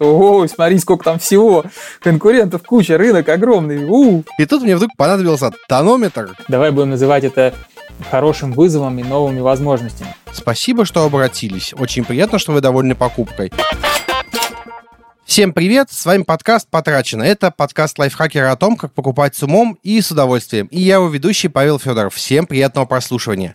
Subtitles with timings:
[0.00, 1.64] Ой, смотри, сколько там всего.
[2.00, 3.84] Конкурентов куча, рынок огромный.
[3.84, 4.22] У.
[4.38, 6.36] И тут мне вдруг понадобился тонометр.
[6.46, 7.52] Давай будем называть это
[8.10, 10.14] хорошим вызовом и новыми возможностями.
[10.32, 11.74] Спасибо, что обратились.
[11.76, 13.52] Очень приятно, что вы довольны покупкой.
[15.24, 17.22] Всем привет, с вами подкаст «Потрачено».
[17.22, 20.66] Это подкаст лайфхакера о том, как покупать с умом и с удовольствием.
[20.68, 22.14] И я его ведущий Павел Федоров.
[22.14, 23.52] Всем приятного прослушивания.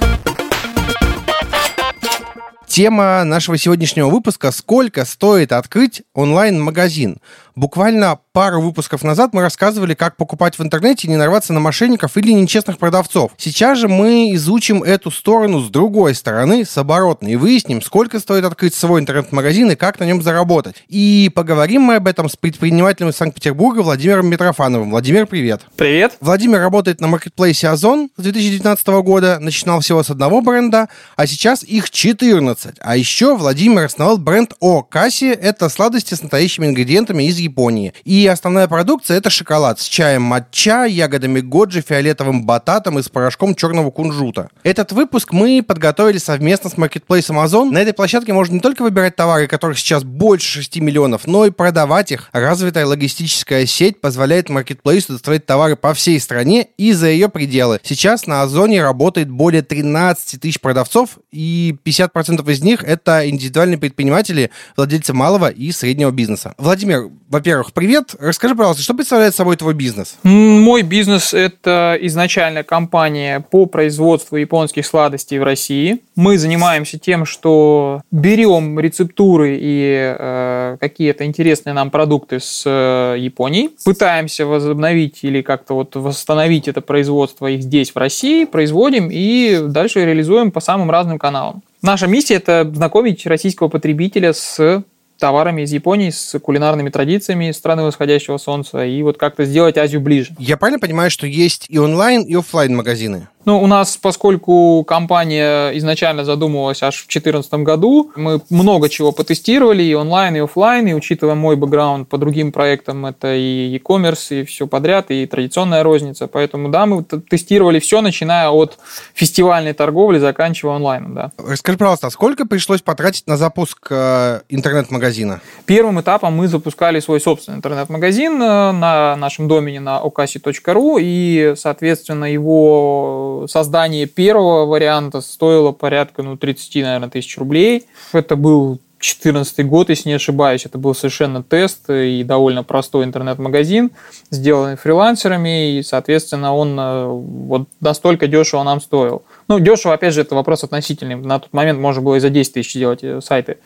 [2.73, 7.19] Тема нашего сегодняшнего выпуска «Сколько стоит открыть онлайн-магазин?».
[7.55, 12.17] Буквально пару выпусков назад мы рассказывали, как покупать в интернете и не нарваться на мошенников
[12.17, 13.31] или нечестных продавцов.
[13.37, 18.43] Сейчас же мы изучим эту сторону с другой стороны, с оборотной, и выясним, сколько стоит
[18.43, 20.83] открыть свой интернет-магазин и как на нем заработать.
[20.87, 24.89] И поговорим мы об этом с предпринимателем из Санкт-Петербурга Владимиром Митрофановым.
[24.89, 25.61] Владимир, привет.
[25.75, 26.17] Привет.
[26.21, 31.63] Владимир работает на маркетплейсе Озон с 2019 года, начинал всего с одного бренда, а сейчас
[31.63, 32.77] их 14.
[32.79, 35.27] А еще Владимир основал бренд О Касси.
[35.27, 37.93] Это сладости с настоящими ингредиентами из Японии.
[38.03, 43.55] И основная продукция это шоколад с чаем матча, ягодами годжи, фиолетовым бататом и с порошком
[43.55, 44.49] черного кунжута.
[44.63, 47.71] Этот выпуск мы подготовили совместно с Marketplace Amazon.
[47.71, 51.51] На этой площадке можно не только выбирать товары, которых сейчас больше 6 миллионов, но и
[51.51, 52.29] продавать их.
[52.31, 57.79] Развитая логистическая сеть позволяет Marketplace доставлять товары по всей стране и за ее пределы.
[57.83, 64.51] Сейчас на Озоне работает более 13 тысяч продавцов, и 50% из них это индивидуальные предприниматели,
[64.75, 66.53] владельцы малого и среднего бизнеса.
[66.57, 68.15] Владимир, во-первых, привет.
[68.19, 70.17] Расскажи, пожалуйста, что представляет собой твой бизнес?
[70.21, 76.01] Мой бизнес– это изначально компания по производству японских сладостей в России.
[76.15, 83.71] Мы занимаемся тем, что берем рецептуры и э, какие-то интересные нам продукты с э, Японии,
[83.83, 90.05] пытаемся возобновить или как-то вот восстановить это производство их здесь, в России, производим и дальше
[90.05, 91.63] реализуем по самым разным каналам.
[91.81, 94.83] Наша миссия– это знакомить российского потребителя с
[95.23, 100.35] товарами из Японии, с кулинарными традициями страны восходящего солнца, и вот как-то сделать Азию ближе.
[100.37, 103.29] Я правильно понимаю, что есть и онлайн, и офлайн магазины?
[103.45, 109.83] Ну, у нас, поскольку компания изначально задумывалась аж в 2014 году, мы много чего потестировали,
[109.83, 114.45] и онлайн, и офлайн, и учитывая мой бэкграунд по другим проектам, это и e-commerce, и
[114.45, 116.27] все подряд, и традиционная розница.
[116.27, 118.77] Поэтому, да, мы тестировали все, начиная от
[119.13, 121.31] фестивальной торговли, заканчивая онлайном, да.
[121.37, 125.41] Расскажи, пожалуйста, а сколько пришлось потратить на запуск э, интернет-магазина?
[125.65, 132.25] Первым этапом мы запускали свой собственный интернет-магазин э, на нашем домене на okasi.ru, и, соответственно,
[132.31, 137.85] его создание первого варианта стоило порядка ну, 30, наверное, тысяч рублей.
[138.13, 143.91] Это был 2014 год, если не ошибаюсь, это был совершенно тест и довольно простой интернет-магазин,
[144.29, 149.23] сделанный фрилансерами, и, соответственно, он э, вот настолько дешево нам стоил.
[149.49, 151.15] Ну, дешево, опять же, это вопрос относительный.
[151.15, 153.57] На тот момент можно было и за 10 тысяч делать э, сайты.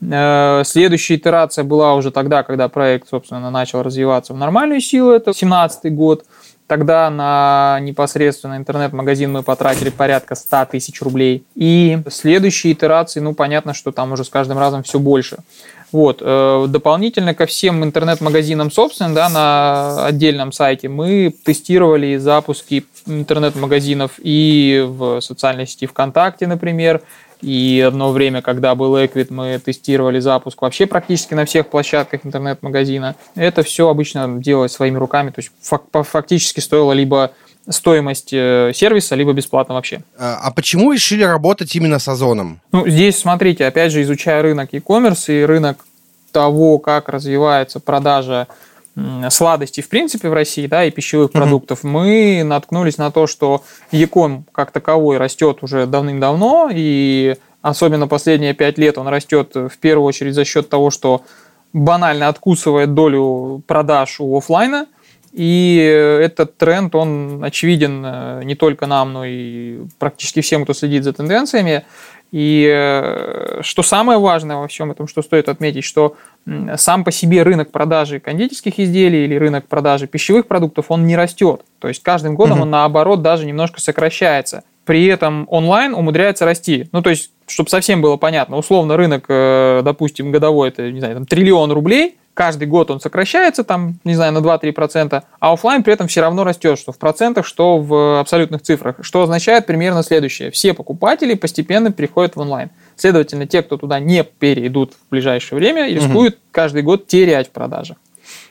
[0.00, 5.32] Э, следующая итерация была уже тогда, когда проект, собственно, начал развиваться в нормальную силу, это
[5.32, 6.24] 2017 год.
[6.66, 11.44] Тогда на непосредственно интернет-магазин мы потратили порядка 100 тысяч рублей.
[11.54, 15.38] И следующие итерации, ну, понятно, что там уже с каждым разом все больше.
[15.92, 16.18] Вот.
[16.20, 24.84] Э, дополнительно ко всем интернет-магазинам, собственно, да, на отдельном сайте мы тестировали запуски интернет-магазинов и
[24.86, 27.02] в социальной сети ВКонтакте, например,
[27.40, 33.16] и одно время, когда был Equid, мы тестировали запуск вообще практически на всех площадках интернет-магазина.
[33.34, 35.52] Это все обычно делалось своими руками, то есть
[35.92, 37.32] фактически стоило либо
[37.68, 40.02] стоимость э, сервиса, либо бесплатно вообще.
[40.18, 42.60] А, а почему решили работать именно с Озоном?
[42.72, 45.84] Ну, здесь, смотрите, опять же, изучая рынок e-commerce и рынок
[46.32, 48.46] того, как развивается продажа
[49.30, 51.32] сладостей, в принципе, в России, да, и пищевых mm-hmm.
[51.32, 58.54] продуктов, мы наткнулись на то, что Яком как таковой растет уже давным-давно, и особенно последние
[58.54, 61.22] пять лет он растет в первую очередь за счет того, что
[61.72, 64.86] банально откусывает долю продаж у офлайна,
[65.36, 65.76] и
[66.22, 71.12] этот тренд, он очевиден э, не только нам, но и практически всем, кто следит за
[71.12, 71.84] тенденциями.
[72.32, 76.16] И э, что самое важное во всем этом, что стоит отметить, что
[76.76, 81.62] сам по себе рынок продажи кондитерских изделий или рынок продажи пищевых продуктов, он не растет.
[81.78, 82.62] То есть каждым годом угу.
[82.62, 84.62] он наоборот даже немножко сокращается.
[84.84, 86.88] При этом онлайн умудряется расти.
[86.92, 91.14] Ну, то есть, чтобы совсем было понятно, условно рынок, э, допустим, годовой, это, не знаю,
[91.14, 95.94] там, триллион рублей– каждый год он сокращается, там, не знаю, на 2-3%, а офлайн при
[95.94, 100.50] этом все равно растет, что в процентах, что в абсолютных цифрах, что означает примерно следующее.
[100.50, 102.70] Все покупатели постепенно переходят в онлайн.
[102.96, 106.42] Следовательно, те, кто туда не перейдут в ближайшее время, рискуют угу.
[106.50, 107.98] каждый год терять в продажах.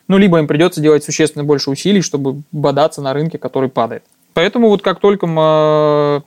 [0.07, 4.03] Ну, либо им придется делать существенно больше усилий, чтобы бодаться на рынке, который падает.
[4.33, 6.23] Поэтому вот как только мы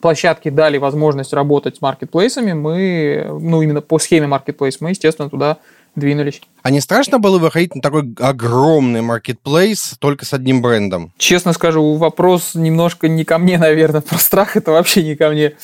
[0.00, 5.58] площадки дали возможность работать с маркетплейсами, мы, ну, именно по схеме маркетплейс, мы, естественно, туда
[5.94, 6.40] двинулись.
[6.62, 11.12] А не страшно было выходить на такой огромный маркетплейс только с одним брендом?
[11.16, 14.00] Честно скажу, вопрос немножко не ко мне, наверное.
[14.00, 15.54] Про страх это вообще не ко мне.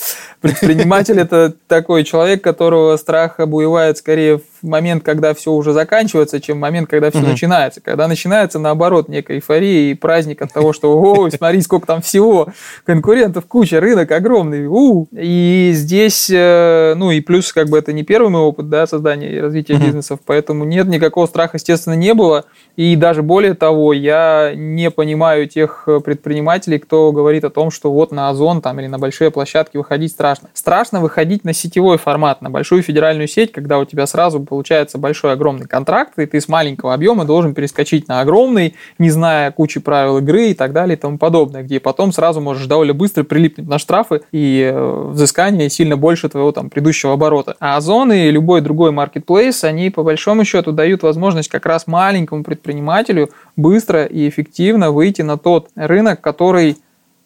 [0.40, 6.58] Предприниматель это такой человек, которого страх обуевает скорее в момент, когда все уже заканчивается, чем
[6.58, 7.80] в момент, когда все начинается.
[7.80, 12.48] Когда начинается, наоборот, некая эйфория и праздник от того, что, о, смотри, сколько там всего,
[12.84, 18.02] конкурентов куча, рынок огромный, у И здесь, э, ну и плюс, как бы это не
[18.02, 22.44] первый мой опыт, да, создания и развития бизнесов, поэтому нет никакого страха, естественно, не было.
[22.76, 28.12] И даже более того, я не понимаю тех предпринимателей, кто говорит о том, что вот
[28.12, 30.48] на Озон там или на большие площадки выходить страшно.
[30.52, 35.32] Страшно выходить на сетевой формат, на большую федеральную сеть, когда у тебя сразу получается большой
[35.32, 40.18] огромный контракт, и ты с маленького объема должен перескочить на огромный, не зная кучи правил
[40.18, 43.78] игры и так далее и тому подобное, где потом сразу можешь довольно быстро прилипнуть на
[43.78, 47.56] штрафы и э, взыскание сильно больше твоего там предыдущего оборота.
[47.60, 52.44] А Озон и любой другой маркетплейс, они по большому счету дают возможность как раз маленькому
[52.44, 56.78] предпринимателю быстро и эффективно выйти на тот рынок, который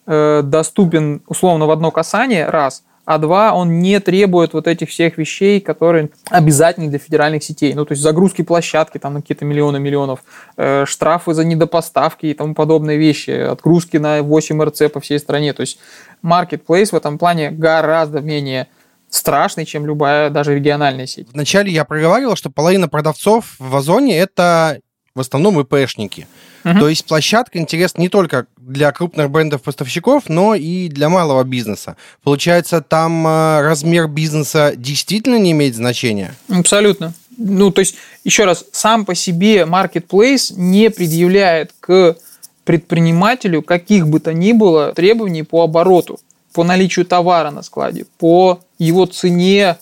[0.06, 5.18] э, доступен условно в одно касание, раз– а два, он не требует вот этих всех
[5.18, 7.74] вещей, которые обязательны для федеральных сетей.
[7.74, 10.20] Ну, то есть загрузки площадки там на какие-то миллионы миллионов,
[10.56, 15.52] э, штрафы за недопоставки и тому подобные вещи, отгрузки на 8 РЦ по всей стране.
[15.52, 15.80] То есть
[16.22, 18.68] marketplace в этом плане гораздо менее
[19.10, 21.28] страшный, чем любая даже региональная сеть.
[21.32, 24.80] Вначале я проговаривал, что половина продавцов в Озоне это
[25.14, 26.26] в основном ИПшники.
[26.64, 26.78] Угу.
[26.78, 31.96] То есть площадка интересна не только для крупных брендов-поставщиков, но и для малого бизнеса.
[32.22, 36.34] Получается, там э, размер бизнеса действительно не имеет значения?
[36.48, 37.12] Абсолютно.
[37.36, 42.16] Ну, то есть, еще раз, сам по себе marketplace не предъявляет к
[42.64, 46.20] предпринимателю каких бы то ни было требований по обороту,
[46.52, 49.78] по наличию товара на складе, по его цене,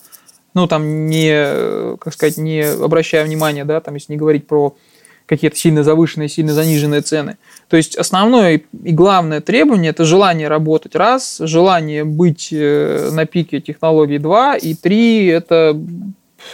[0.55, 4.75] ну, там, не, как сказать, не обращая внимания, да, там, если не говорить про
[5.27, 7.37] какие-то сильно завышенные, сильно заниженные цены.
[7.69, 13.61] То есть основное и главное требование– это желание работать, раз, желание быть э, на пике
[13.61, 15.79] технологий, два, и три– это,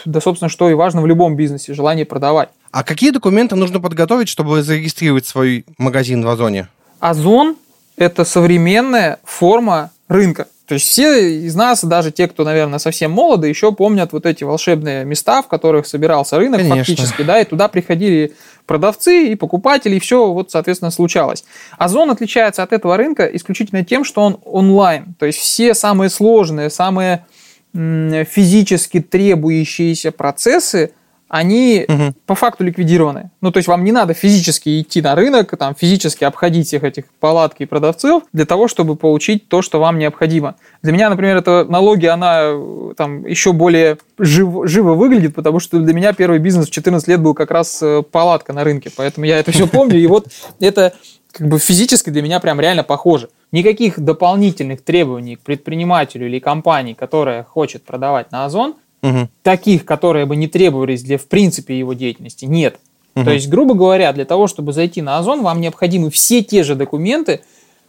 [0.03, 2.49] да, собственно, что и важно в любом бизнесе– желание продавать.
[2.71, 6.67] А какие документы нужно подготовить, чтобы зарегистрировать свой магазин в Озоне?
[6.99, 7.55] Озон–
[7.95, 10.47] это современная форма рынка.
[10.67, 14.43] То есть все из нас, даже те, кто, наверное, совсем молоды, еще помнят вот эти
[14.43, 16.77] волшебные места, в которых собирался рынок Конечно.
[16.77, 18.33] фактически, да, и туда приходили
[18.65, 21.45] продавцы и покупатели, и все вот, соответственно, случалось.
[21.77, 25.13] Озон отличается от этого рынка исключительно тем, что он онлайн.
[25.19, 27.25] То есть все самые сложные, самые
[27.73, 30.91] физически требующиеся процессы–
[31.35, 32.13] они угу.
[32.25, 33.29] по факту ликвидированы.
[33.41, 37.05] Ну, то есть вам не надо физически идти на рынок, там, физически обходить всех этих
[37.19, 40.55] палатки и продавцов для того, чтобы получить то, что вам необходимо.
[40.81, 42.51] Для меня, например, эта налоги, она
[42.95, 47.21] там еще более жив, живо выглядит, потому что для меня первый бизнес в 14 лет
[47.21, 50.27] был как раз э, палатка на рынке, поэтому я это все помню, и вот
[50.61, 50.93] это
[51.33, 53.27] как бы физически для меня прям реально похоже.
[53.51, 59.29] Никаких дополнительных требований к предпринимателю или компании, которая хочет продавать на Озон, Угу.
[59.43, 62.79] Таких, которые бы не требовались для, в принципе, его деятельности, нет.
[63.15, 63.25] Угу.
[63.25, 66.75] То есть, грубо говоря, для того, чтобы зайти на Озон, вам необходимы все те же
[66.75, 67.41] документы,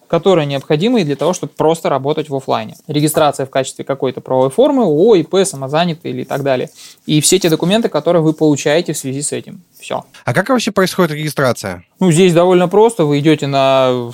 [0.08, 2.76] которые необходимы для того, чтобы просто работать в офлайне.
[2.86, 6.70] Регистрация в качестве какой-то правовой формы, ООО, ИП, самозанятый или так далее.
[7.06, 9.62] И все те документы, которые вы получаете в связи с этим.
[9.80, 10.04] Все.
[10.24, 11.82] А как вообще происходит регистрация?
[11.99, 13.04] Ну, здесь довольно просто.
[13.04, 14.12] Вы идете на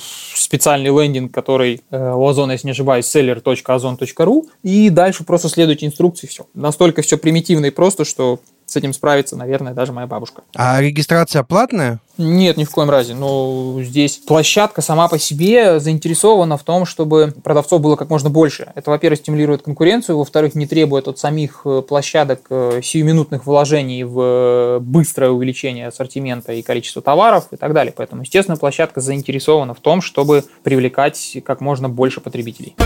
[0.53, 6.27] специальный лендинг, который э, у Озона, если не ошибаюсь, seller.ozon.ru, и дальше просто следуйте инструкции,
[6.27, 6.47] все.
[6.53, 10.43] Настолько все примитивно и просто, что с этим справится, наверное, даже моя бабушка.
[10.55, 12.01] А регистрация платная?
[12.19, 13.15] Нет, ни в коем разе.
[13.15, 18.73] Но здесь площадка сама по себе заинтересована в том, чтобы продавцов было как можно больше.
[18.75, 24.21] Это, во-первых, стимулирует конкуренцию, во-вторых, не требует от самих э, площадок э, сиюминутных вложений в
[24.21, 27.95] э, быстрое увеличение ассортимента и количества товаров и так далее.
[27.97, 32.77] Поэтому, естественно, площадка заинтересована в том, чтобы привлекать как можно больше потребителей.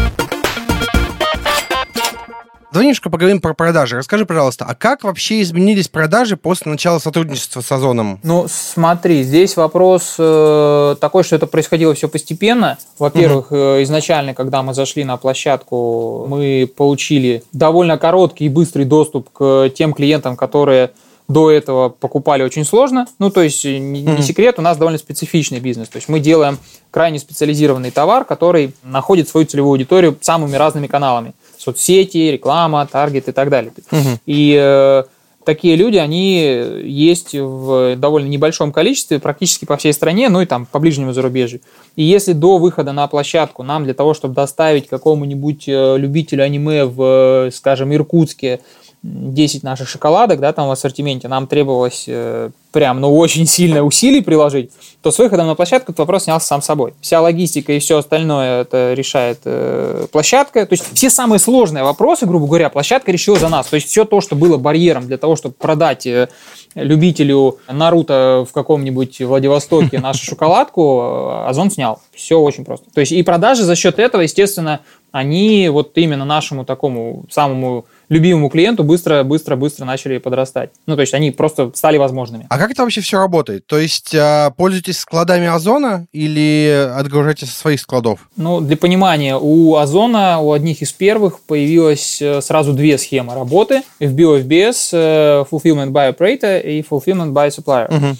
[2.76, 3.96] Давай немножко поговорим про продажи.
[3.96, 8.20] Расскажи, пожалуйста, а как вообще изменились продажи после начала сотрудничества с Озоном?
[8.22, 12.76] Ну, смотри, здесь вопрос э, такой, что это происходило все постепенно.
[12.98, 13.56] Во-первых, угу.
[13.56, 19.70] э, изначально, когда мы зашли на площадку, мы получили довольно короткий и быстрый доступ к
[19.74, 20.90] тем клиентам, которые
[21.28, 23.06] до этого покупали очень сложно.
[23.18, 25.88] Ну, то есть, не, не секрет, у нас довольно специфичный бизнес.
[25.88, 26.58] То есть, мы делаем
[26.90, 33.32] крайне специализированный товар, который находит свою целевую аудиторию самыми разными каналами соцсети, реклама, таргет и
[33.32, 33.72] так далее.
[33.90, 34.20] Угу.
[34.26, 35.04] И э,
[35.44, 36.38] такие люди, они
[36.84, 41.60] есть в довольно небольшом количестве, практически по всей стране, ну и там по ближнему зарубежью.
[41.94, 46.84] И если до выхода на площадку нам для того, чтобы доставить какому-нибудь э, любителю аниме
[46.84, 48.60] в, скажем, Иркутске
[49.06, 54.20] 10 наших шоколадок, да, там в ассортименте, нам требовалось э, прям, ну, очень сильно усилий
[54.20, 54.70] приложить,
[55.02, 56.94] то с выходом на площадку этот вопрос снялся сам собой.
[57.00, 60.66] Вся логистика и все остальное это решает э, площадка.
[60.66, 63.66] То есть все самые сложные вопросы, грубо говоря, площадка решила за нас.
[63.66, 66.28] То есть все то, что было барьером для того, чтобы продать э,
[66.74, 72.00] любителю Наруто в каком-нибудь Владивостоке нашу шоколадку, э, Озон снял.
[72.14, 72.90] Все очень просто.
[72.92, 74.80] То есть и продажи за счет этого, естественно,
[75.12, 80.70] они вот именно нашему такому самому любимому клиенту быстро, быстро, быстро начали подрастать.
[80.86, 82.46] Ну, то есть они просто стали возможными.
[82.48, 83.66] А как это вообще все работает?
[83.66, 88.28] То есть а, пользуетесь складами Озона или отгружаете со своих складов?
[88.36, 93.82] Ну, для понимания, у Озона, у одних из первых появилось э, сразу две схемы работы.
[94.00, 97.94] FBO, FBS, э, Fulfillment by Operator и Fulfillment by Supplier.
[97.94, 98.16] Угу.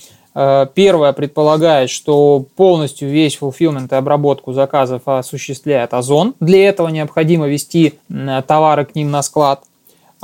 [0.74, 6.34] Первое предполагает, что полностью весь fulfillment и обработку заказов осуществляет Озон.
[6.40, 7.94] Для этого необходимо вести
[8.46, 9.62] товары к ним на склад.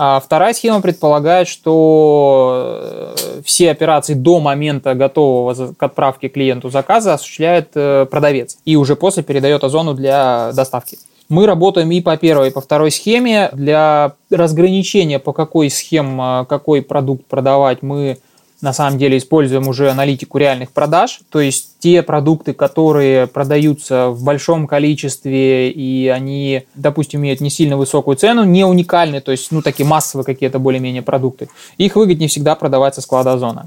[0.05, 7.15] А вторая схема предполагает, что э, все операции до момента готового к отправке клиенту заказа
[7.15, 10.99] осуществляет э, продавец и уже после передает Озону для доставки.
[11.29, 13.51] Мы работаем и по первой, и по второй схеме.
[13.53, 18.19] Для разграничения, по какой схеме какой продукт продавать, мы
[18.63, 24.23] на самом деле используем уже аналитику реальных продаж, то есть те продукты, которые продаются в
[24.23, 29.63] большом количестве и они, допустим, имеют не сильно высокую цену, не уникальные, то есть, ну,
[29.63, 33.67] такие массовые какие-то более-менее продукты, их выгоднее всегда продавать со склада Озона.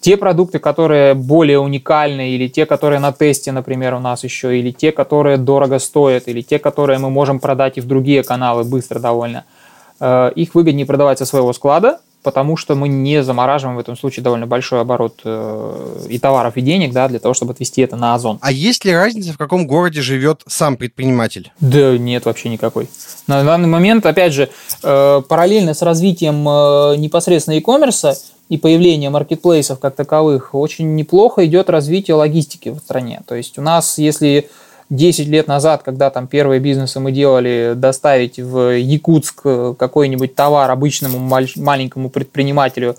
[0.00, 4.70] Те продукты, которые более уникальные, или те, которые на тесте, например, у нас еще, или
[4.70, 9.00] те, которые дорого стоят, или те, которые мы можем продать и в другие каналы быстро
[9.00, 9.44] довольно,
[9.98, 14.22] э, их выгоднее продавать со своего склада, потому что мы не замораживаем в этом случае
[14.22, 18.14] довольно большой оборот э, и товаров, и денег, да, для того, чтобы отвести это на
[18.14, 18.38] Озон.
[18.42, 21.50] А есть ли разница, в каком городе живет сам предприниматель?
[21.58, 22.90] Да нет, вообще никакой.
[23.26, 24.50] На данный момент, опять же,
[24.82, 28.14] э, параллельно с развитием э, непосредственно e-commerce
[28.50, 33.22] и появлением маркетплейсов как таковых, очень неплохо идет развитие логистики в стране.
[33.26, 34.50] То есть у нас, если
[34.90, 39.42] 10 лет назад, когда там первые бизнесы мы делали, доставить в Якутск
[39.78, 42.96] какой-нибудь товар обычному маленькому предпринимателю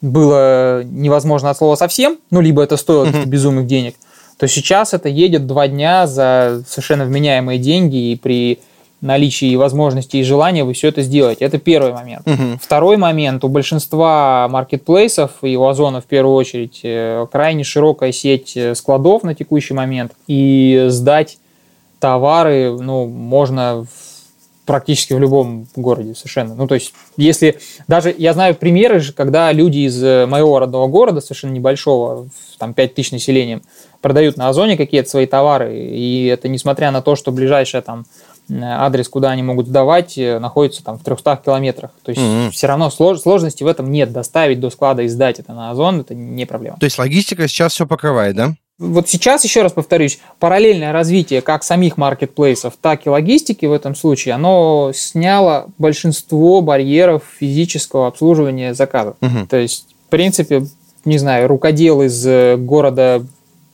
[0.00, 3.26] было невозможно от слова совсем, ну, либо это стоило mm-hmm.
[3.26, 3.94] безумных денег,
[4.36, 8.58] то сейчас это едет два дня за совершенно вменяемые деньги и при
[9.02, 11.44] наличии возможности и желания вы все это сделаете.
[11.44, 12.26] Это первый момент.
[12.26, 12.58] Угу.
[12.62, 13.44] Второй момент.
[13.44, 19.24] У большинства маркетплейсов и у Озона в первую очередь э, крайне широкая сеть э, складов
[19.24, 20.12] на текущий момент.
[20.28, 21.38] И сдать
[21.98, 23.86] товары ну, можно
[24.64, 26.54] практически в любом городе совершенно.
[26.54, 31.20] Ну, то есть, если даже, я знаю примеры, когда люди из э, моего родного города,
[31.20, 32.28] совершенно небольшого,
[32.58, 33.62] там 5 тысяч населением,
[34.00, 38.06] продают на Озоне какие-то свои товары, и это несмотря на то, что ближайшая там
[38.50, 41.90] адрес, куда они могут сдавать, э, находится там в 300 километрах.
[42.02, 42.50] То есть mm-hmm.
[42.50, 44.12] все равно слож, сложности в этом нет.
[44.12, 46.76] Доставить до склада и сдать это на Озон– это не проблема.
[46.78, 48.54] То есть логистика сейчас все покрывает, да?
[48.78, 53.94] Вот сейчас, еще раз повторюсь, параллельное развитие как самих маркетплейсов, так и логистики в этом
[53.94, 59.16] случае, оно сняло большинство барьеров физического обслуживания заказов.
[59.20, 59.46] Угу.
[59.48, 60.66] То есть, в принципе,
[61.04, 63.24] не знаю, рукодел из э, города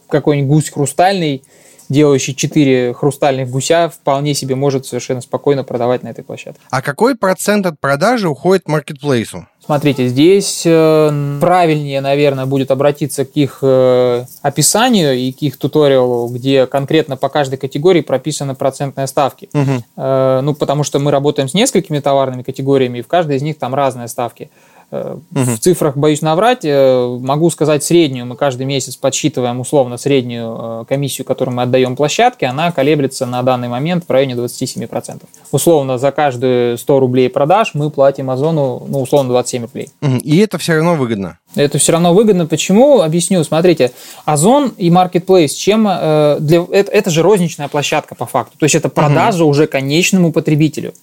[0.09, 1.43] какой-нибудь гусь хрустальный–
[1.89, 6.61] делающий 4 хрустальных гуся, вполне себе может совершенно спокойно продавать на этой площадке.
[6.71, 9.47] А какой процент от продажи уходит маркетплейсу?
[9.65, 16.29] Смотрите, здесь э, правильнее, наверное, будет обратиться к их э, описанию и к их туториалу,
[16.29, 19.51] где конкретно по каждой категории прописаны процентные ставки.
[19.53, 20.41] Угу.
[20.43, 23.75] Ну, потому что мы работаем с несколькими товарными категориями, и в каждой из них там
[23.75, 24.51] разные ставки.
[24.91, 26.61] В цифрах боюсь наврать.
[26.65, 28.25] Э, могу сказать среднюю.
[28.25, 32.47] Мы каждый месяц подсчитываем условно среднюю э, комиссию, которую мы отдаем площадке.
[32.47, 35.23] Она колеблется на данный момент в районе 27%.
[35.53, 39.91] Условно за каждые 100 рублей продаж мы платим Озону, ну, условно, 27 рублей.
[40.23, 41.39] И это все равно выгодно?
[41.55, 42.47] Это все равно выгодно.
[42.47, 43.03] Почему?
[43.03, 43.45] Объясню.
[43.45, 43.93] Смотрите,
[44.25, 48.57] Озон и Marketplace, чем для, это, это же розничная площадка по факту.
[48.57, 49.51] То есть это продажа угу.
[49.51, 50.95] уже конечному потребителю.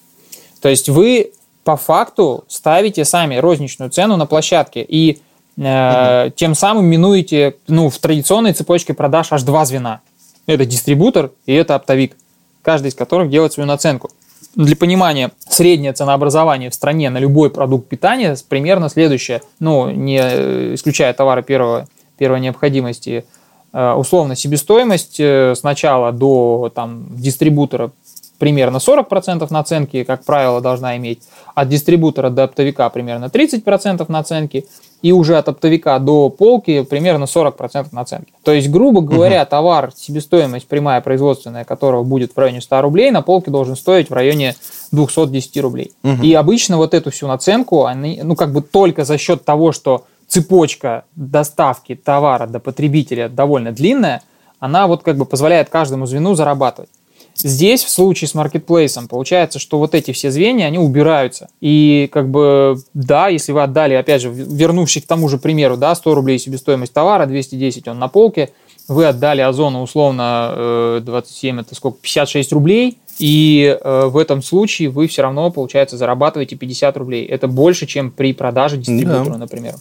[0.61, 1.33] То есть вы
[1.65, 5.19] по факту ставите сами розничную цену на площадке и
[5.57, 10.01] э, тем самым минуете ну, в традиционной цепочке продаж аж два звена.
[10.45, 12.15] Это дистрибутор и это оптовик,
[12.61, 14.11] каждый из которых делает свою наценку.
[14.55, 19.41] Для понимания, среднее ценообразование в стране на любой продукт питания примерно следующее.
[19.59, 21.87] Ну, не э, исключая товары первого,
[22.19, 23.25] первой необходимости,
[23.73, 27.91] э, условно себестоимость э, сначала до там, дистрибутора
[28.37, 31.23] примерно 40% наценки, как правило, должна иметь.
[31.53, 34.65] От дистрибутора до оптовика примерно 30% наценки.
[35.05, 38.33] и уже от оптовика до полки примерно 40% наценки.
[38.43, 39.49] То есть, грубо говоря, угу.
[39.51, 44.13] товар, себестоимость прямая производственная которого будет в районе 100 рублей, на полке должен стоить в
[44.13, 44.55] районе
[44.91, 45.91] 210 рублей.
[46.03, 46.23] Угу.
[46.23, 50.05] И обычно вот эту всю наценку, они, ну как бы только за счет того, что
[50.27, 54.23] цепочка доставки товара до потребителя довольно длинная,
[54.59, 56.89] она вот как бы позволяет каждому звену зарабатывать.
[57.37, 61.49] Здесь, в случае с маркетплейсом, получается, что вот эти все звенья, они убираются.
[61.59, 65.93] И как бы, да, если вы отдали, опять же, вернувшись к тому же примеру, да,
[65.95, 68.51] 100 рублей себестоимость товара, 210 он на полке,
[68.87, 74.89] вы отдали Озону условно 27, э, это сколько, 56 рублей, и э, в этом случае
[74.89, 77.25] вы все равно, получается, зарабатываете 50 рублей.
[77.25, 79.37] Это больше, чем при продаже дистрибьютора, да.
[79.37, 79.75] например.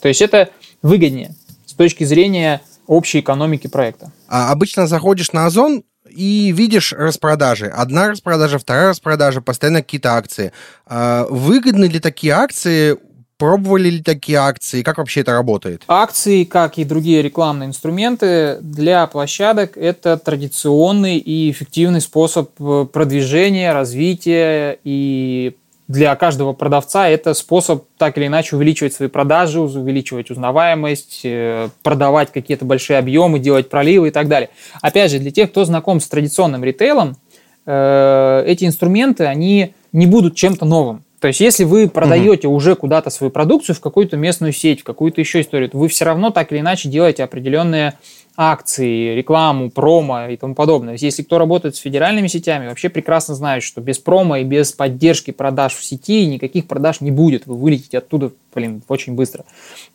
[0.00, 0.50] То есть это
[0.82, 1.34] выгоднее
[1.66, 4.12] с точки зрения общей экономики проекта.
[4.28, 7.66] А обычно заходишь на Озон, и видишь распродажи.
[7.66, 10.52] Одна распродажа, вторая распродажа, постоянно какие-то акции.
[10.86, 12.96] А выгодны ли такие акции?
[13.38, 14.82] Пробовали ли такие акции?
[14.82, 15.84] Как вообще это работает?
[15.86, 23.72] Акции, как и другие рекламные инструменты, для площадок это традиционный и эффективный способ э, продвижения,
[23.72, 25.56] развития и
[25.88, 32.30] для каждого продавца это способ так или иначе увеличивать свои продажи, увеличивать узнаваемость, э, продавать
[32.30, 34.50] какие-то большие объемы, делать проливы и так далее.
[34.82, 37.16] Опять же, для тех, кто знаком с традиционным ритейлом,
[37.64, 41.04] э, эти инструменты, они не будут чем-то новым.
[41.20, 42.56] То есть, если вы продаете угу.
[42.56, 46.04] уже куда-то свою продукцию в какую-то местную сеть, в какую-то еще историю, то вы все
[46.04, 47.94] равно так или иначе делаете определенные
[48.40, 50.96] акции, рекламу, промо и тому подобное.
[50.96, 55.32] Если кто работает с федеральными сетями, вообще прекрасно знает, что без промо и без поддержки
[55.32, 57.46] продаж в сети никаких продаж не будет.
[57.46, 59.44] Вы вылетите оттуда, блин, очень быстро.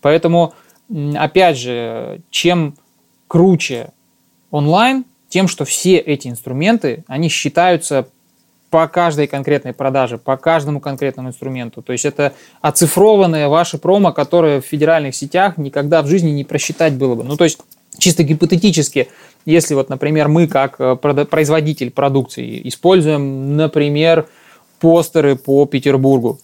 [0.01, 0.53] Поэтому,
[1.15, 2.75] опять же, чем
[3.29, 3.91] круче
[4.51, 8.09] онлайн, тем, что все эти инструменты, они считаются
[8.69, 11.81] по каждой конкретной продаже, по каждому конкретному инструменту.
[11.81, 16.95] То есть это оцифрованные ваши промо, которые в федеральных сетях никогда в жизни не просчитать
[16.95, 17.23] было бы.
[17.23, 17.59] Ну, то есть
[17.97, 19.09] чисто гипотетически,
[19.45, 24.27] если вот, например, мы как э, производитель продукции используем, например,
[24.79, 26.39] постеры по Петербургу,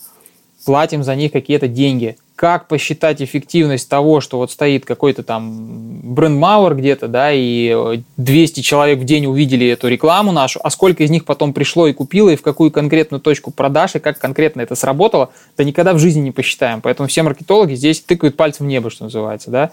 [0.65, 2.18] платим за них какие-то деньги.
[2.36, 9.00] Как посчитать эффективность того, что вот стоит какой-то там брендмауэр где-то, да, и 200 человек
[9.00, 12.38] в день увидели эту рекламу нашу, а сколько из них потом пришло и купило, и
[12.38, 16.32] в какую конкретную точку продаж, и как конкретно это сработало, да никогда в жизни не
[16.32, 16.80] посчитаем.
[16.80, 19.71] Поэтому все маркетологи здесь тыкают пальцем в небо, что называется, да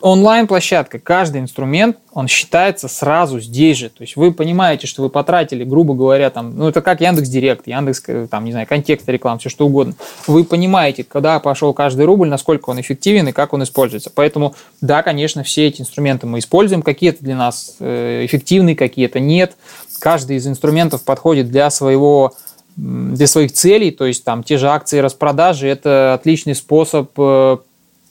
[0.00, 3.88] онлайн-площадка, каждый инструмент, он считается сразу здесь же.
[3.88, 7.66] То есть вы понимаете, что вы потратили, грубо говоря, там, ну это как Яндекс Директ,
[7.66, 9.94] Яндекс, э, там, не знаю, контекст реклам, все что угодно.
[10.26, 14.10] Вы понимаете, когда пошел каждый рубль, насколько он эффективен и как он используется.
[14.14, 16.82] Поэтому, да, конечно, все эти инструменты мы используем.
[16.82, 19.56] Какие-то для нас э, эффективны, какие-то нет.
[19.98, 22.34] Каждый из инструментов подходит для своего
[22.76, 27.56] для своих целей, то есть там те же акции распродажи, это отличный способ э,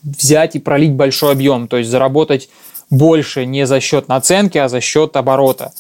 [0.04, 2.50] взять и пролить большой объем, то есть заработать
[2.90, 5.72] больше не за счет наценки, а за счет оборота.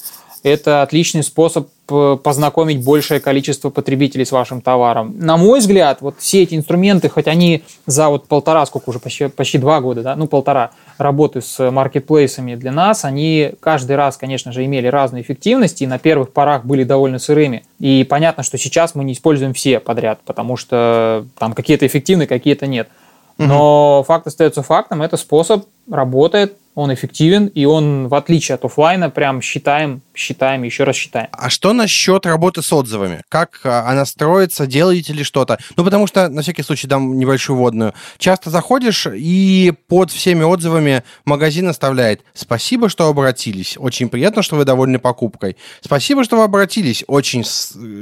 [0.44, 5.16] Это отличный способ э, познакомить большее количество потребителей с вашим товаром.
[5.18, 9.28] На мой взгляд, вот все эти инструменты, хоть они за вот полтора, сколько уже, почти,
[9.28, 14.52] почти два года, да, ну полтора работы с маркетплейсами для нас, они каждый раз, конечно
[14.52, 17.64] же, имели разную эффективность и на первых порах были довольно сырыми.
[17.80, 22.68] И понятно, что сейчас мы не используем все подряд, потому что там какие-то эффективны, какие-то
[22.68, 22.90] нет.
[23.38, 24.06] Но угу.
[24.06, 29.42] факт остается фактом, это способ работает, он эффективен, и он, в отличие от офлайна, прям
[29.42, 31.28] считаем, считаем, еще раз считаем.
[31.32, 33.24] А что насчет работы с отзывами?
[33.30, 35.58] Как а, она строится, делаете ли что-то?
[35.76, 37.96] Ну, потому что, на всякий случай, дам небольшую водную.
[38.20, 43.76] Часто заходишь, и под всеми отзывами магазин оставляет «Спасибо, что обратились.
[43.80, 45.58] Очень приятно, что вы довольны покупкой.
[45.82, 47.04] Спасибо, что вы обратились.
[47.08, 47.44] Очень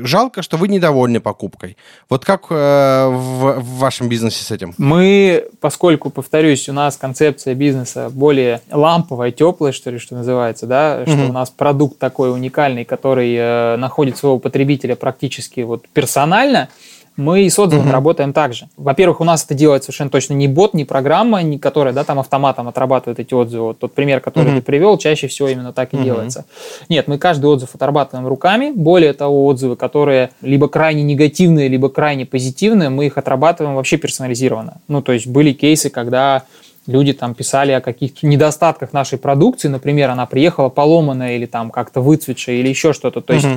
[0.06, 1.78] жалко, что вы недовольны покупкой».
[2.10, 4.74] Вот как э, в, в вашем бизнесе с этим?
[4.78, 10.98] Мы, поскольку, повторюсь, у нас концепция бизнеса более ламповая, теплая, что ли, что называется, да,
[11.00, 11.14] mm-hmm.
[11.14, 16.70] что у нас продукт такой уникальный, который э, находит своего потребителя практически вот персонально,
[17.18, 17.92] мы и с отзывами mm-hmm.
[17.92, 18.68] работаем также.
[18.76, 22.20] Во-первых, у нас это делает совершенно точно не бот, не программа, не которая да, там
[22.20, 23.68] автоматом отрабатывает эти отзывы.
[23.68, 24.58] Вот тот пример, который mm-hmm.
[24.58, 26.04] ты привел, чаще всего именно так и mm-hmm.
[26.04, 26.46] делается.
[26.90, 28.72] Нет, мы каждый отзыв отрабатываем руками.
[28.76, 34.82] Более того, отзывы, которые либо крайне негативные, либо крайне позитивные, мы их отрабатываем вообще персонализированно.
[34.90, 36.44] Ну, то есть были кейсы, когда
[36.88, 42.02] люди там писали о каких-то недостатках нашей продукции, например, она приехала поломанная или там как-то
[42.02, 43.22] выцветшая или еще что-то.
[43.22, 43.48] То есть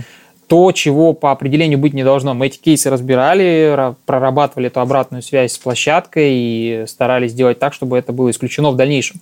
[0.48, 2.32] то, чего по определению быть не должно.
[2.32, 7.98] Мы эти кейсы разбирали, прорабатывали эту обратную связь с площадкой и старались сделать так, чтобы
[7.98, 9.20] это было исключено в дальнейшем.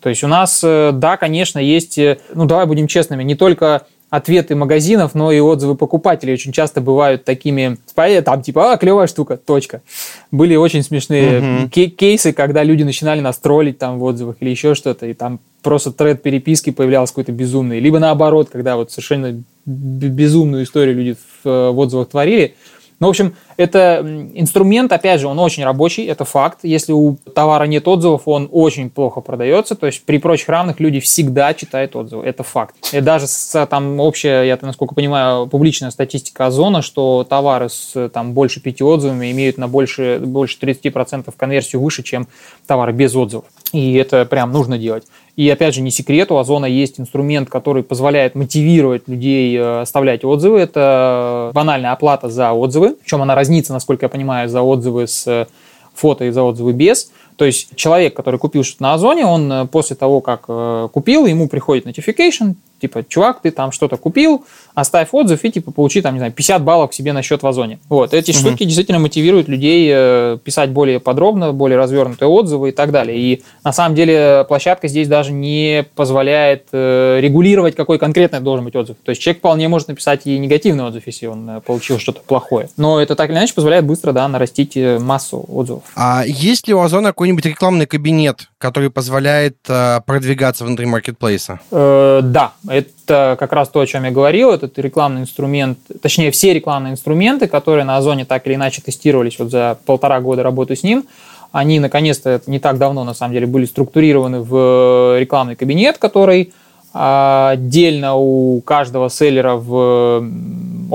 [0.00, 3.86] То есть у нас, э, да, конечно, есть, э, ну давай будем честными, не только
[4.16, 7.78] ответы магазинов, но и отзывы покупателей очень часто бывают такими,
[8.24, 9.82] там типа, а, клевая штука, точка.
[10.30, 11.68] Были очень смешные угу.
[11.70, 15.90] кейсы, когда люди начинали нас троллить там в отзывах или еще что-то, и там просто
[15.90, 17.80] тред переписки появлялся какой-то безумный.
[17.80, 22.54] Либо наоборот, когда вот совершенно безумную историю люди в, в отзывах творили,
[23.00, 26.60] ну, в общем, это инструмент, опять же, он очень рабочий, это факт.
[26.62, 29.74] Если у товара нет отзывов, он очень плохо продается.
[29.74, 32.24] То есть при прочих равных люди всегда читают отзывы.
[32.24, 32.74] Это факт.
[32.92, 38.32] И даже с, там общая, я насколько понимаю, публичная статистика Озона, что товары с там,
[38.32, 42.26] больше пяти отзывами имеют на больше, больше 30% конверсию выше, чем
[42.66, 43.44] товары без отзывов.
[43.72, 45.04] И это прям нужно делать.
[45.36, 50.24] И опять же, не секрет, у Озона есть инструмент, который позволяет мотивировать людей э, оставлять
[50.24, 50.60] отзывы.
[50.60, 55.46] Это банальная оплата за отзывы, причем она разнится, насколько я понимаю, за отзывы с э,
[55.94, 57.10] фото и за отзывы без.
[57.36, 60.46] То есть человек, который купил что-то на Озоне, он э, после того, как
[60.92, 62.54] купил, ему приходит notification,
[62.84, 64.44] типа, чувак, ты там что-то купил,
[64.74, 67.46] оставь отзыв и, типа, получи, там, не знаю, 50 баллов к себе на счет в
[67.46, 67.78] Озоне.
[67.88, 68.38] Вот, эти угу.
[68.38, 73.18] штуки действительно мотивируют людей э, писать более подробно, более развернутые отзывы и так далее.
[73.18, 78.76] И, на самом деле, площадка здесь даже не позволяет э, регулировать, какой конкретно должен быть
[78.76, 78.96] отзыв.
[79.02, 82.68] То есть, человек вполне может написать и негативный отзыв, если он э, получил что-то плохое.
[82.76, 85.84] Но это так или иначе позволяет быстро, да, нарастить массу отзывов.
[85.96, 91.60] А есть ли у Озона какой-нибудь рекламный кабинет, который позволяет э, продвигаться внутри маркетплейса?
[91.70, 94.50] Э, да, это как раз то, о чем я говорил.
[94.50, 99.50] Это рекламный инструмент, точнее, все рекламные инструменты, которые на Озоне так или иначе тестировались вот
[99.50, 101.04] за полтора года работы с ним,
[101.52, 106.52] они наконец-то не так давно, на самом деле, были структурированы в рекламный кабинет, который
[106.92, 110.20] а, отдельно у каждого селлера в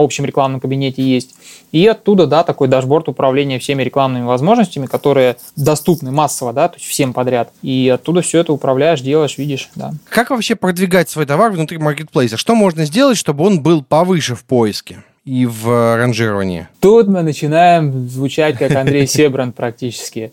[0.01, 1.35] общем рекламном кабинете есть.
[1.71, 6.87] И оттуда, да, такой дашборд управления всеми рекламными возможностями, которые доступны массово, да, то есть
[6.87, 7.51] всем подряд.
[7.61, 9.93] И оттуда все это управляешь, делаешь, видишь, да.
[10.09, 12.37] Как вообще продвигать свой товар внутри маркетплейса?
[12.37, 15.03] Что можно сделать, чтобы он был повыше в поиске?
[15.25, 16.67] И в ранжировании?
[16.79, 20.31] Тут мы начинаем звучать как Андрей Себран практически.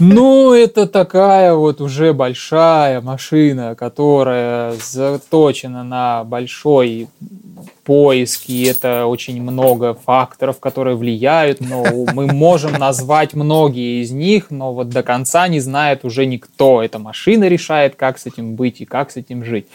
[0.00, 7.08] Ну, это такая вот уже большая машина, которая заточена на большой
[7.84, 14.50] поиск, и это очень много факторов, которые влияют, но мы можем назвать многие из них,
[14.50, 16.82] но вот до конца не знает уже никто.
[16.82, 19.66] Эта машина решает, как с этим быть и как с этим жить.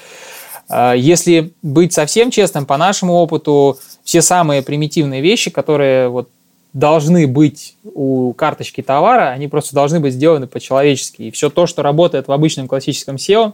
[0.70, 6.30] А, если быть совсем честным, по нашему опыту, все самые примитивные вещи, которые вот
[6.74, 11.24] должны быть у карточки товара, они просто должны быть сделаны по-человечески.
[11.24, 13.54] И все то, что работает в обычном классическом SEO,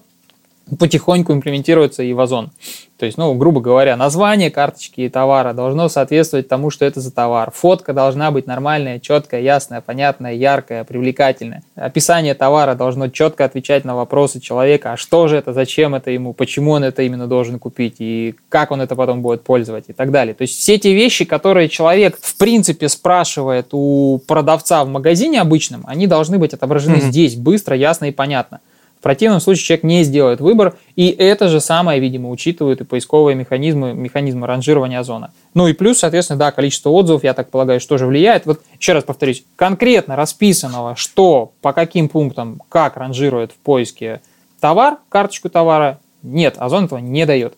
[0.77, 2.51] потихоньку имплементируется и в Озон.
[2.99, 7.49] То есть, ну, грубо говоря, название карточки товара должно соответствовать тому, что это за товар.
[7.55, 11.63] Фотка должна быть нормальная, четкая, ясная, понятная, яркая, привлекательная.
[11.75, 16.33] Описание товара должно четко отвечать на вопросы человека, а что же это, зачем это ему,
[16.33, 20.11] почему он это именно должен купить и как он это потом будет пользовать и так
[20.11, 20.33] далее.
[20.33, 25.85] То есть все те вещи, которые человек в принципе спрашивает у продавца в магазине обычном,
[25.87, 27.11] они должны быть отображены mm-hmm.
[27.11, 28.59] здесь быстро, ясно и понятно.
[28.99, 33.33] В противном случае человек не сделает выбор, и это же самое, видимо, учитывают и поисковые
[33.33, 35.31] механизмы, механизмы ранжирования озона.
[35.53, 38.45] Ну и плюс, соответственно, да, количество отзывов, я так полагаю, что тоже влияет.
[38.45, 44.21] Вот еще раз повторюсь, конкретно расписанного, что, по каким пунктам, как ранжирует в поиске
[44.59, 47.55] товар, карточку товара, нет, озон этого не дает.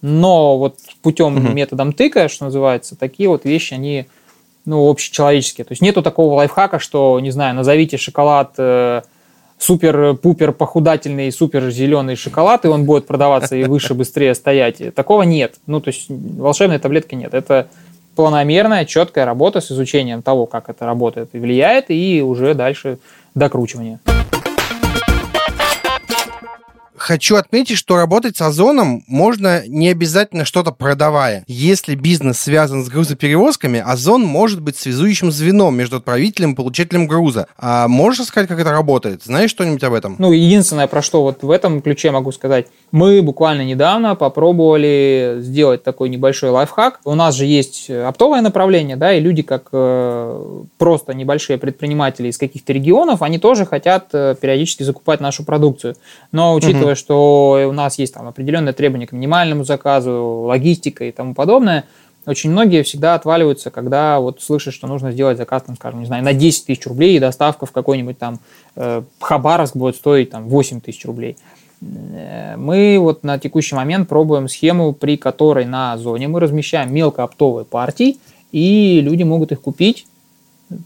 [0.00, 1.52] Но вот путем, угу.
[1.52, 4.06] методом тыка, что называется, такие вот вещи, они
[4.64, 5.66] ну, общечеловеческие.
[5.66, 9.02] То есть нету такого лайфхака, что, не знаю, назовите шоколад э,
[9.62, 14.94] супер-пупер похудательный, супер зеленый шоколад, и он будет продаваться и выше, быстрее стоять.
[14.94, 15.54] Такого нет.
[15.66, 17.32] Ну, то есть волшебной таблетки нет.
[17.32, 17.68] Это
[18.16, 22.98] планомерная, четкая работа с изучением того, как это работает и влияет, и уже дальше
[23.34, 24.00] докручивание
[27.02, 31.44] хочу отметить, что работать с Озоном можно не обязательно что-то продавая.
[31.48, 37.48] Если бизнес связан с грузоперевозками, Озон может быть связующим звеном между отправителем и получателем груза.
[37.58, 39.24] А можешь рассказать, как это работает?
[39.24, 40.14] Знаешь что-нибудь об этом?
[40.18, 42.68] Ну, единственное, про что вот в этом ключе могу сказать.
[42.92, 47.00] Мы буквально недавно попробовали сделать такой небольшой лайфхак.
[47.04, 52.38] У нас же есть оптовое направление, да, и люди, как э, просто небольшие предприниматели из
[52.38, 55.96] каких-то регионов, они тоже хотят э, периодически закупать нашу продукцию.
[56.30, 61.12] Но учитывая, учитывая, что у нас есть там определенные требования к минимальному заказу, логистика и
[61.12, 61.84] тому подобное,
[62.24, 66.22] очень многие всегда отваливаются, когда вот слышат, что нужно сделать заказ, там, скажем, не знаю,
[66.22, 68.38] на 10 тысяч рублей, и доставка в какой-нибудь там
[68.76, 71.36] э, Хабаровск будет стоить там 8 тысяч рублей.
[71.80, 78.18] Мы вот на текущий момент пробуем схему, при которой на зоне мы размещаем мелкооптовые партии,
[78.52, 80.06] и люди могут их купить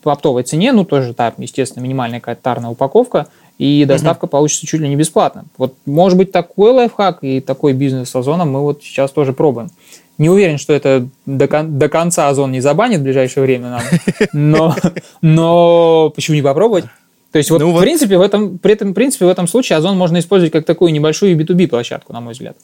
[0.03, 3.27] по оптовой цене, ну тоже там, естественно, минимальная какая-то тарная упаковка,
[3.59, 4.33] и доставка угу.
[4.33, 5.45] получится чуть ли не бесплатно.
[5.57, 9.71] Вот может быть такой лайфхак и такой бизнес с Озоном мы вот сейчас тоже пробуем.
[10.19, 13.83] Не уверен, что это до, кон- до конца Озон не забанит в ближайшее время нам,
[14.33, 14.77] но,
[15.21, 16.85] но почему не попробовать?
[17.33, 17.83] То есть вот, ну, в вот.
[17.83, 20.93] принципе в этом при этом в принципе в этом случае Озон можно использовать как такую
[20.93, 22.57] небольшую B2B площадку, на мой взгляд.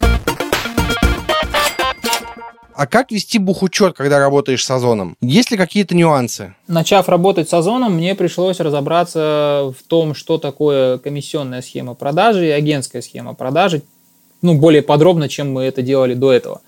[2.74, 5.16] А как вести бухучет, когда работаешь с Озоном?
[5.20, 6.54] Есть ли какие-то нюансы?
[6.66, 12.50] Начав работать с Озоном, мне пришлось разобраться в том, что такое комиссионная схема продажи и
[12.50, 13.82] агентская схема продажи,
[14.40, 16.60] ну, более подробно, чем мы это делали до этого.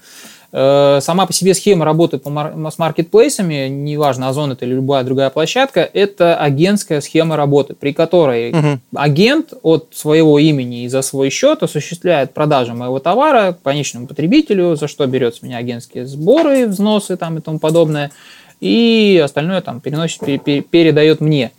[0.57, 5.81] Э, сама по себе схема работы с маркетплейсами, неважно, Озон это или любая другая площадка,
[5.81, 8.79] это агентская схема работы, при которой угу.
[8.95, 14.87] агент от своего имени и за свой счет осуществляет продажу моего товара конечному потребителю, за
[14.87, 18.13] что берет с меня агентские сборы, взносы там и тому подобное,
[18.61, 21.51] и остальное там переносит, передает мне.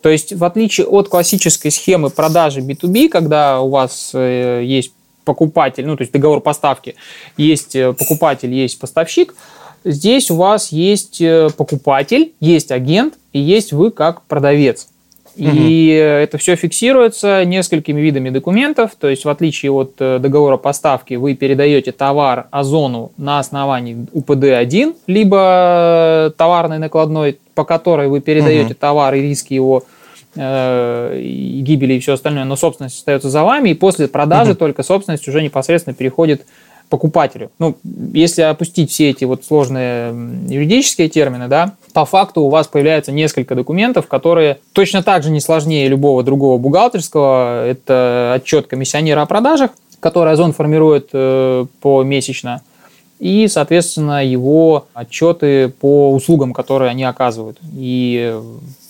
[0.00, 4.92] То есть, в отличие от классической схемы продажи B2B, когда у вас э, есть
[5.28, 6.94] покупатель, ну, то есть договор поставки,
[7.36, 9.34] есть э, покупатель, есть поставщик,
[9.84, 14.88] здесь у вас есть э, покупатель, есть агент и есть вы как продавец.
[15.36, 15.54] И угу.
[16.24, 18.92] это все фиксируется несколькими видами документов.
[18.98, 24.96] То есть, в отличие от э, договора поставки, вы передаете товар Озону на основании УПД-1,
[25.06, 28.80] либо товарной накладной, по которой вы передаете угу.
[28.80, 29.84] товар и риски его
[30.34, 34.58] Э, и гибели и все остальное, но собственность остается за вами, и после продажи угу.
[34.58, 36.44] только собственность уже непосредственно переходит
[36.88, 37.50] покупателю.
[37.58, 37.76] Ну,
[38.12, 40.14] если опустить все эти вот сложные
[40.48, 45.40] юридические термины, да, по факту у вас появляется несколько документов, которые точно так же не
[45.40, 47.66] сложнее любого другого бухгалтерского.
[47.66, 52.62] Это отчет комиссионера о продажах, который Озон формирует э, помесячно,
[53.18, 57.58] и, соответственно, его отчеты по услугам, которые они оказывают.
[57.74, 58.40] И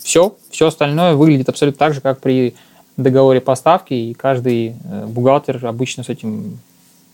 [0.09, 2.55] все, все остальное выглядит абсолютно так же, как при
[2.97, 6.57] договоре поставки, и каждый э, бухгалтер обычно с этим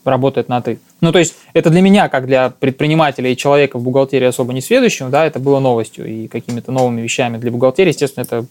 [0.05, 0.79] работает на «ты».
[1.01, 4.61] Ну, то есть это для меня, как для предпринимателя и человека в бухгалтерии особо не
[4.61, 7.89] сведущего, да, это было новостью и какими-то новыми вещами для бухгалтерии.
[7.89, 8.45] Естественно, это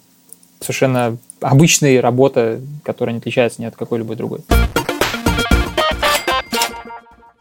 [0.61, 4.41] совершенно обычная работа, которая не отличается ни от какой-либо другой.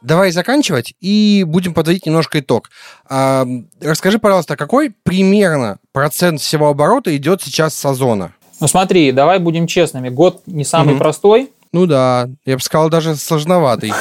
[0.04, 2.70] Давай заканчивать и будем подводить немножко итог.
[3.10, 3.48] А,
[3.82, 8.34] расскажи, пожалуйста, какой примерно процент всего оборота идет сейчас с Озона?
[8.60, 10.10] Ну смотри, давай будем честными.
[10.10, 11.00] Год не самый угу.
[11.00, 11.52] простой.
[11.72, 13.92] Ну да, я бы сказал, даже сложноватый.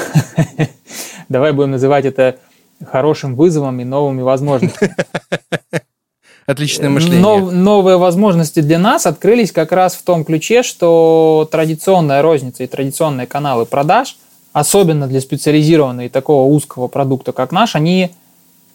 [1.30, 2.36] Давай будем называть это
[2.84, 4.94] хорошим вызовом и новыми возможностями.
[6.46, 7.20] Отличное мышление.
[7.20, 12.66] Нов, новые возможности для нас открылись как раз в том ключе, что традиционная розница и
[12.66, 14.16] традиционные каналы продаж
[14.52, 18.10] особенно для специализированного и такого узкого продукта, как наш, они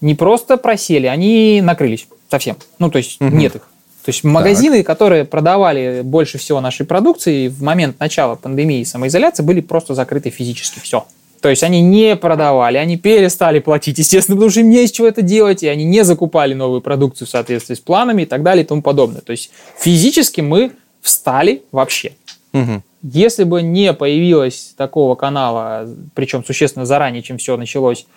[0.01, 2.57] не просто просели, они накрылись совсем.
[2.79, 3.35] Ну, то есть угу.
[3.35, 3.61] нет их.
[4.03, 4.87] То есть магазины, так.
[4.87, 10.29] которые продавали больше всего нашей продукции в момент начала пандемии и самоизоляции, были просто закрыты
[10.29, 10.79] физически.
[10.79, 11.05] Все.
[11.41, 15.07] То есть они не продавали, они перестали платить, естественно, потому что им не из чего
[15.07, 18.63] это делать, и они не закупали новую продукцию в соответствии с планами и так далее
[18.63, 19.21] и тому подобное.
[19.21, 22.13] То есть физически мы встали вообще.
[22.53, 22.81] Угу.
[23.03, 28.07] Если бы не появилось такого канала, причем существенно заранее, чем все началось,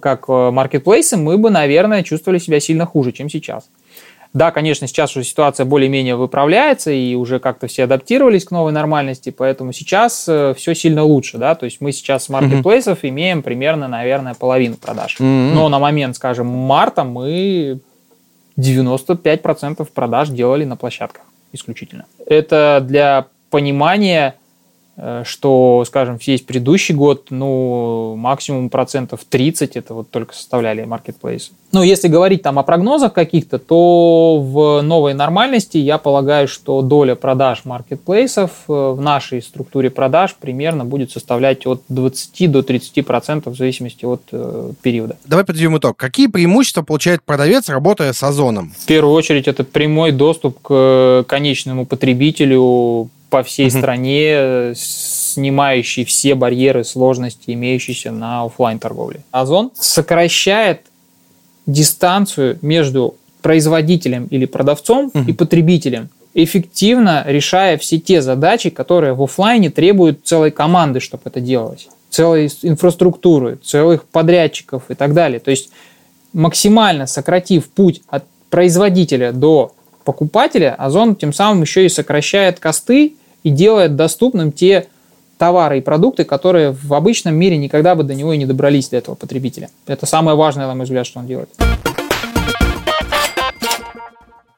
[0.00, 3.68] как э, маркетплейсы, мы бы, наверное, чувствовали себя сильно хуже, чем сейчас.
[4.32, 9.28] Да, конечно, сейчас уже ситуация более-менее выправляется, и уже как-то все адаптировались к новой нормальности,
[9.28, 13.08] поэтому сейчас э, все сильно лучше, да, то есть мы сейчас с маркетплейсов mm-hmm.
[13.10, 15.16] имеем примерно, наверное, половину продаж.
[15.20, 15.52] Mm-hmm.
[15.52, 17.80] Но на момент, скажем, марта мы
[18.56, 22.06] 95% продаж делали на площадках исключительно.
[22.24, 24.34] Это для понимание,
[24.96, 31.52] э, что, скажем, весь предыдущий год, ну, максимум процентов 30 это вот только составляли маркетплейсы.
[31.70, 37.14] Ну, если говорить там о прогнозах каких-то, то в новой нормальности я полагаю, что доля
[37.14, 43.52] продаж маркетплейсов э, в нашей структуре продаж примерно будет составлять от 20 до 30 процентов
[43.52, 45.16] в зависимости от э, периода.
[45.26, 45.98] Давай подведем итог.
[45.98, 48.72] Какие преимущества получает продавец, работая с Озоном?
[48.78, 56.34] В первую очередь, это прямой доступ к конечному потребителю по всей mm стране, снимающий все
[56.34, 59.22] барьеры, сложности, имеющиеся на офлайн торговле.
[59.30, 60.82] Озон сокращает
[61.64, 69.22] дистанцию между производителем или продавцом mm и потребителем, эффективно решая все те задачи, которые в
[69.22, 75.40] офлайне требуют целой команды, чтобы это делалось, целой инфраструктуры, целых подрядчиков и так далее.
[75.40, 75.70] То есть
[76.34, 79.72] максимально сократив путь от производителя до
[80.04, 84.86] покупателя, Озон тем самым еще и сокращает косты и делает доступным те
[85.38, 88.96] товары и продукты, которые в обычном мире никогда бы до него и не добрались до
[88.96, 89.70] этого потребителя.
[89.86, 91.48] Это самое важное, на мой взгляд, что он делает.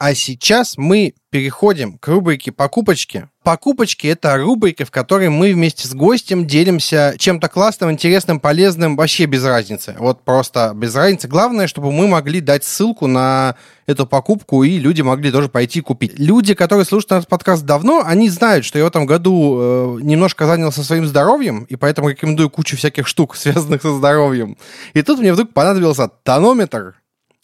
[0.05, 3.27] А сейчас мы переходим к рубрике «Покупочки».
[3.43, 9.25] Покупочки– это рубрика, в которой мы вместе с гостем делимся чем-то классным, интересным, полезным, вообще
[9.25, 9.95] без разницы.
[9.97, 11.27] Вот просто без разницы.
[11.27, 13.55] Главное, чтобы мы могли дать ссылку на
[13.87, 16.19] эту покупку, и люди могли тоже пойти купить.
[16.19, 20.45] Люди, которые слушают наш подкаст давно, они знают, что я в этом году э, немножко
[20.45, 24.55] занялся своим здоровьем, и поэтому рекомендую кучу всяких штук, связанных со здоровьем.
[24.93, 26.93] И тут мне вдруг понадобился тонометр,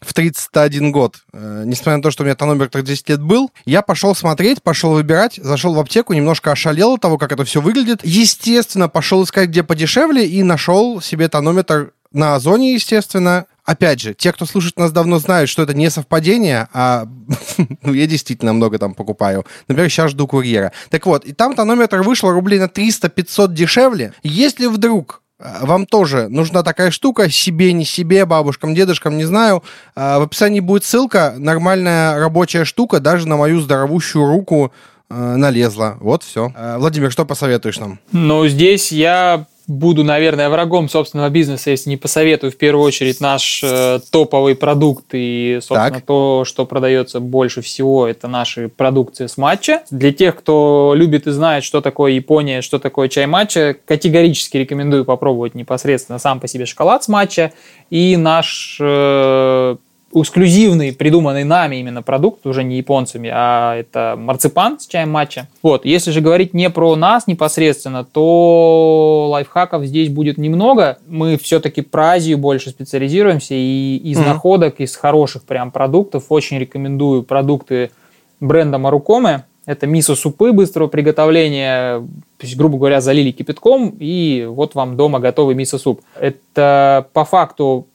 [0.01, 3.81] в 31 год, э, несмотря на то, что у меня тонометр 10 лет был, я
[3.81, 8.01] пошел смотреть, пошел выбирать, зашел в аптеку, немножко ошалел от того, как это все выглядит.
[8.03, 13.45] Естественно, пошел искать, где подешевле, и нашел себе тонометр на Озоне, естественно.
[13.63, 17.07] Опять же, те, кто слушает нас давно, знают, что это не совпадение, а
[17.83, 19.45] ну, я действительно много там покупаю.
[19.67, 20.71] Например, сейчас жду курьера.
[20.89, 24.13] Так вот, и там тонометр вышел рублей на 300-500 дешевле.
[24.23, 25.21] Если вдруг
[25.61, 29.63] вам тоже нужна такая штука, себе, не себе, бабушкам, дедушкам, не знаю.
[29.95, 34.71] А, в описании будет ссылка, нормальная рабочая штука, даже на мою здоровущую руку
[35.09, 35.97] а, налезла.
[35.99, 36.53] Вот все.
[36.77, 37.99] Владимир, что посоветуешь нам?
[38.11, 43.61] Ну, здесь я буду, наверное, врагом собственного бизнеса, если не посоветую в первую очередь наш
[43.63, 46.05] э, топовый продукт и, собственно, так.
[46.05, 49.81] то, что продается больше всего, это наши продукции с матча.
[49.89, 55.05] Для тех, кто любит и знает, что такое Япония, что такое чай матча, категорически рекомендую
[55.05, 57.53] попробовать непосредственно сам по себе шоколад с матча
[57.89, 59.77] и наш э,
[60.13, 65.47] эксклюзивный, придуманный нами именно продукт, уже не японцами, а это марципан с чаем матча.
[65.61, 70.97] Вот, если же говорить не про нас непосредственно, то лайфхаков здесь будет немного.
[71.07, 74.27] Мы все-таки про Азию больше специализируемся, и из mm-hmm.
[74.27, 77.91] находок, из хороших прям продуктов очень рекомендую продукты
[78.39, 79.45] бренда Марукоме.
[79.67, 85.53] Это мисо-супы быстрого приготовления, то есть, грубо говоря, залили кипятком, и вот вам дома готовый
[85.53, 86.01] мисо-суп.
[86.19, 87.85] Это по факту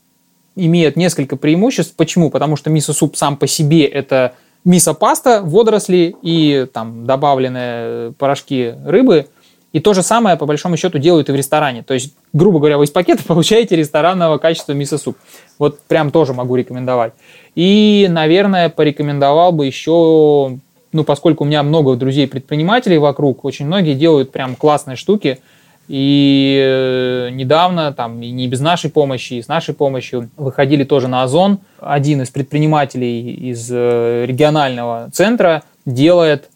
[0.56, 1.94] имеет несколько преимуществ.
[1.96, 2.30] Почему?
[2.30, 9.26] Потому что мисо-суп сам по себе это мисо-паста, водоросли и там добавленные порошки рыбы.
[9.72, 11.82] И то же самое, по большому счету, делают и в ресторане.
[11.82, 15.16] То есть, грубо говоря, вы из пакета получаете ресторанного качества мисо-суп.
[15.58, 17.12] Вот прям тоже могу рекомендовать.
[17.54, 20.58] И, наверное, порекомендовал бы еще,
[20.92, 25.38] ну, поскольку у меня много друзей-предпринимателей вокруг, очень многие делают прям классные штуки–
[25.88, 31.06] и э, недавно, там, и не без нашей помощи, и с нашей помощью выходили тоже
[31.06, 31.58] на Озон.
[31.78, 36.50] Один из предпринимателей из э, регионального центра делает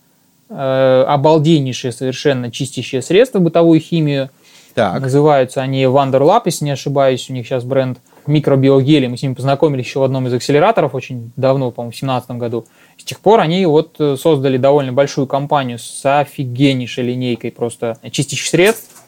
[0.48, 4.30] э, обалденнейшие совершенно чистящие средства, бытовую химию.
[4.74, 5.00] Так.
[5.00, 9.06] Называются они Wonderlab, если не ошибаюсь, у них сейчас бренд микробиогели.
[9.06, 12.66] Мы с ними познакомились еще в одном из акселераторов очень давно, по-моему, в 2017 году.
[12.98, 18.46] С тех пор они вот э, создали довольно большую компанию с офигеннейшей линейкой просто чистящих
[18.46, 18.99] средств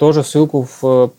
[0.00, 1.12] тоже ссылку в,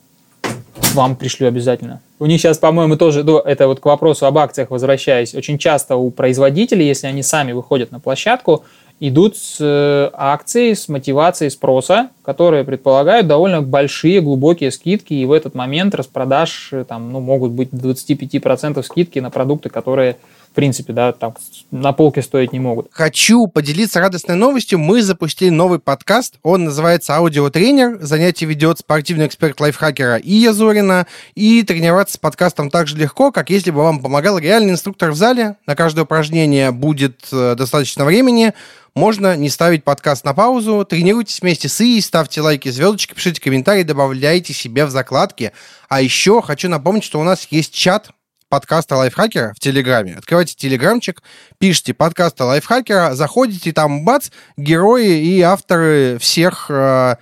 [0.94, 2.02] вам пришлю обязательно.
[2.18, 5.98] У них сейчас, по-моему, тоже, ну, это вот к вопросу об акциях возвращаясь, очень часто
[5.98, 8.64] у производителей, если они сами выходят на площадку,
[9.00, 15.32] идут с э, акцией, с мотивацией спроса, которые предполагают довольно большие, глубокие скидки, и в
[15.32, 20.18] этот момент распродаж э, там, ну, могут быть 25% скидки на продукты, которые
[20.52, 21.34] в принципе, да, там
[21.72, 22.88] на полке стоить не могут.
[22.92, 24.80] Хочу поделиться радостной новостью.
[24.80, 26.36] Мы запустили новый подкаст.
[26.44, 28.00] Он называется «Аудиотренер».
[28.02, 31.08] Занятие ведет спортивный эксперт лайфхакера Ия Зорина.
[31.36, 35.16] И тренироваться с подкастом так же легко, как если бы вам помогал реальный инструктор в
[35.16, 35.56] зале.
[35.66, 38.54] На каждое упражнение будет э, достаточно времени.
[38.94, 40.84] Можно не ставить подкаст на паузу.
[40.84, 45.54] Тренируйтесь вместе с Ией, ставьте лайки, звездочки, пишите комментарии, добавляйте себе в закладки.
[45.88, 48.12] А еще хочу напомнить, что у нас есть чат
[48.52, 50.16] подкаста Лайфхакера в Телеграме.
[50.18, 51.24] Открывайте Телеграмчик,
[51.58, 57.16] пишите подкаста Лайфхакера, заходите, там, бац, герои и авторы всех э,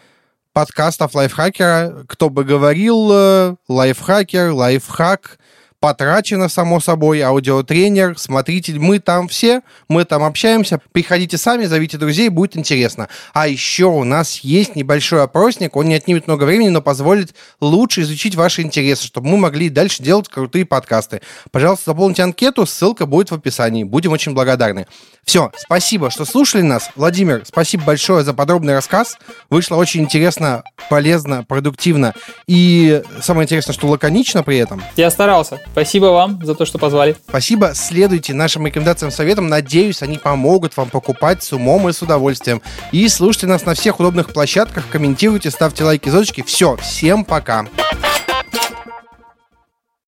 [0.53, 2.03] подкастов Лайфхакера.
[2.07, 5.37] Кто бы говорил, э, Лайфхакер, Лайфхак,
[5.79, 10.79] потрачено, само собой, аудиотренер, смотритель, мы там все, мы там общаемся.
[10.91, 13.07] Приходите сами, зовите друзей, будет интересно.
[13.33, 18.01] А еще у нас есть небольшой опросник, он не отнимет много времени, но позволит лучше
[18.01, 21.21] изучить ваши интересы, чтобы мы могли дальше делать крутые подкасты.
[21.51, 23.83] Пожалуйста, заполните анкету, ссылка будет в описании.
[23.83, 24.87] Будем очень благодарны.
[25.23, 26.89] Все, спасибо, что слушали нас.
[26.95, 29.17] Владимир, спасибо большое за подробный рассказ.
[29.49, 32.13] Вышло очень интересно, полезно, продуктивно
[32.47, 34.81] и самое интересное, что лаконично при этом.
[34.95, 35.59] Я старался.
[35.71, 37.15] Спасибо вам за то, что позвали.
[37.27, 37.71] Спасибо.
[37.73, 39.47] Следуйте нашим рекомендациям, советам.
[39.47, 42.61] Надеюсь, они помогут вам покупать с умом и с удовольствием.
[42.91, 46.43] И слушайте нас на всех удобных площадках, комментируйте, ставьте лайки, звездочки.
[46.43, 47.49] Все, всем пока.
[47.49, 48.28] Пока.